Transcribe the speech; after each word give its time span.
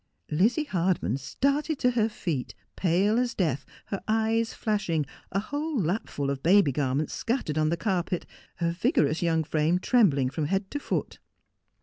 301 0.29 0.43
Lizzie 0.43 0.63
Hardman 0.71 1.17
started 1.17 1.77
to 1.77 1.91
her 1.91 2.09
feet, 2.09 2.55
pale 2.75 3.19
as 3.19 3.35
death, 3.35 3.63
her 3.85 4.01
eyes 4.07 4.51
flashing, 4.51 5.05
a 5.31 5.37
whole 5.39 5.79
lapful 5.79 6.31
of 6.31 6.41
baby 6.41 6.71
garments 6.71 7.13
scattered 7.13 7.55
on 7.59 7.69
the 7.69 7.77
carpet, 7.77 8.25
her 8.55 8.71
vigorous 8.71 9.21
young 9.21 9.43
frame 9.43 9.77
trembling 9.77 10.31
from 10.31 10.45
head 10.45 10.71
to 10.71 10.79
foot. 10.79 11.19